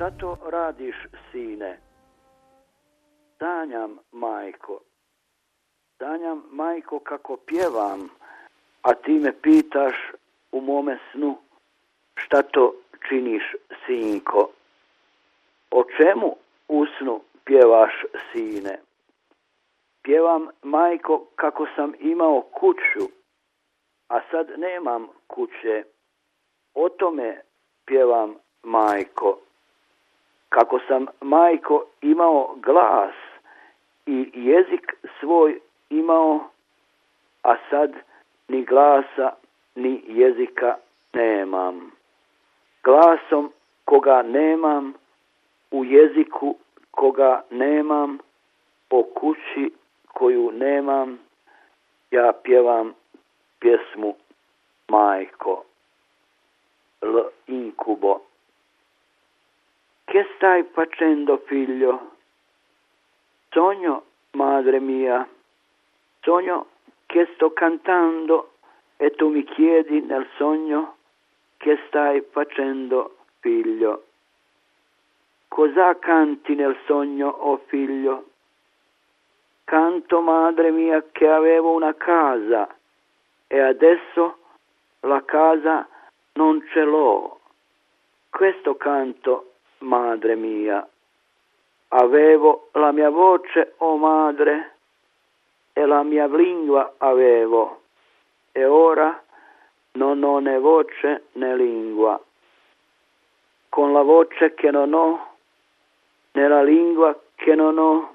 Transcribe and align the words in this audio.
Šta 0.00 0.10
to 0.10 0.36
radiš, 0.50 0.96
sine? 1.32 1.78
Sanjam, 3.38 3.98
majko. 4.12 4.80
Sanjam, 5.98 6.42
majko, 6.50 6.98
kako 6.98 7.36
pjevam, 7.36 8.08
a 8.82 8.94
ti 8.94 9.12
me 9.12 9.32
pitaš 9.42 9.94
u 10.52 10.60
mome 10.60 10.98
snu 11.12 11.38
šta 12.16 12.42
to 12.42 12.74
činiš, 13.08 13.42
sinko. 13.86 14.48
O 15.70 15.84
čemu 15.96 16.36
u 16.68 16.86
snu 16.98 17.20
pjevaš, 17.44 17.92
sine? 18.32 18.80
Pjevam, 20.02 20.48
majko, 20.62 21.26
kako 21.34 21.66
sam 21.76 21.92
imao 21.98 22.40
kuću, 22.40 23.04
a 24.08 24.20
sad 24.30 24.50
nemam 24.56 25.08
kuće. 25.26 25.84
O 26.74 26.88
tome 26.88 27.42
pjevam, 27.84 28.34
majko. 28.62 29.38
Kako 30.50 30.80
sam, 30.88 31.06
majko, 31.20 31.84
imao 32.02 32.54
glas 32.56 33.14
i 34.06 34.30
jezik 34.34 34.92
svoj 35.20 35.60
imao, 35.90 36.40
a 37.42 37.56
sad 37.70 37.92
ni 38.48 38.64
glasa, 38.64 39.32
ni 39.74 40.02
jezika 40.06 40.76
nemam. 41.12 41.92
Glasom 42.84 43.52
koga 43.84 44.22
nemam, 44.22 44.94
u 45.70 45.84
jeziku 45.84 46.56
koga 46.90 47.42
nemam, 47.50 48.18
o 48.90 49.02
kući 49.02 49.72
koju 50.12 50.50
nemam, 50.52 51.18
ja 52.10 52.32
pjevam 52.42 52.94
pjesmu 53.60 54.14
Majko. 54.88 55.64
L 57.02 57.30
incubo. 57.46 58.29
Che 60.10 60.26
stai 60.34 60.64
facendo, 60.72 61.36
figlio? 61.46 62.16
Sogno, 63.50 64.06
madre 64.32 64.80
mia, 64.80 65.24
sogno 66.22 66.66
che 67.06 67.28
sto 67.34 67.52
cantando 67.52 68.54
e 68.96 69.12
tu 69.12 69.28
mi 69.28 69.44
chiedi 69.44 70.00
nel 70.00 70.26
sogno 70.36 70.96
che 71.58 71.78
stai 71.86 72.26
facendo, 72.28 73.18
figlio. 73.38 74.06
Cosa 75.46 75.96
canti 75.96 76.56
nel 76.56 76.76
sogno, 76.86 77.28
o 77.28 77.52
oh 77.52 77.62
figlio? 77.66 78.30
Canto, 79.62 80.20
madre 80.22 80.72
mia, 80.72 81.04
che 81.12 81.28
avevo 81.28 81.70
una 81.70 81.94
casa 81.94 82.68
e 83.46 83.60
adesso 83.60 84.38
la 85.02 85.22
casa 85.24 85.86
non 86.32 86.66
ce 86.72 86.82
l'ho. 86.82 87.38
Questo 88.28 88.74
canto, 88.74 89.50
madre 89.80 90.36
mia. 90.36 90.86
Avevo 91.88 92.68
la 92.72 92.92
mia 92.92 93.10
voce, 93.10 93.74
o 93.78 93.86
oh 93.86 93.96
madre, 93.96 94.76
e 95.72 95.84
la 95.86 96.02
mia 96.02 96.26
lingua 96.26 96.94
avevo, 96.98 97.80
e 98.52 98.64
ora 98.64 99.22
non 99.92 100.22
ho 100.22 100.38
né 100.38 100.58
voce 100.58 101.24
né 101.32 101.56
lingua. 101.56 102.20
Con 103.68 103.92
la 103.92 104.02
voce 104.02 104.54
che 104.54 104.70
non 104.70 104.92
ho, 104.92 105.28
nella 106.32 106.62
lingua 106.62 107.18
che 107.34 107.54
non 107.54 107.78
ho, 107.78 108.14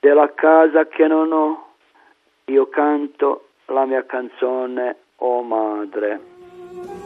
della 0.00 0.32
casa 0.34 0.86
che 0.86 1.06
non 1.06 1.32
ho, 1.32 1.66
io 2.46 2.68
canto 2.68 3.48
la 3.66 3.84
mia 3.84 4.04
canzone, 4.04 4.96
o 5.16 5.38
oh 5.38 5.42
madre. 5.42 7.05